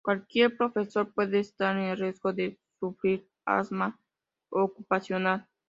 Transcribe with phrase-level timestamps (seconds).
[0.03, 3.99] Cualquier profesión puede estar en riesgo de sufrir asma
[4.49, 5.47] ocupacional.